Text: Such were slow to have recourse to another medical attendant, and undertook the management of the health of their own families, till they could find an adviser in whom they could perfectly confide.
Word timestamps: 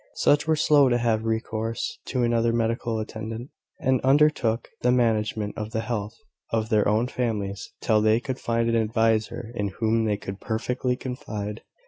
Such 0.15 0.47
were 0.47 0.55
slow 0.55 0.89
to 0.89 0.97
have 0.97 1.25
recourse 1.25 1.99
to 2.05 2.23
another 2.23 2.51
medical 2.51 2.97
attendant, 2.99 3.51
and 3.79 4.01
undertook 4.01 4.67
the 4.81 4.91
management 4.91 5.55
of 5.55 5.73
the 5.73 5.81
health 5.81 6.15
of 6.49 6.69
their 6.69 6.87
own 6.87 7.05
families, 7.07 7.71
till 7.81 8.01
they 8.01 8.19
could 8.19 8.39
find 8.39 8.67
an 8.67 8.75
adviser 8.75 9.51
in 9.53 9.67
whom 9.77 10.05
they 10.05 10.17
could 10.17 10.41
perfectly 10.41 10.95
confide. 10.95 11.61